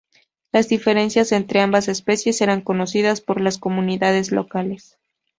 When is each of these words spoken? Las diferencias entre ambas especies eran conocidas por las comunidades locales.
Las 0.51 0.67
diferencias 0.67 1.31
entre 1.31 1.61
ambas 1.61 1.87
especies 1.87 2.41
eran 2.41 2.61
conocidas 2.61 3.21
por 3.21 3.39
las 3.39 3.59
comunidades 3.59 4.31
locales. 4.31 4.97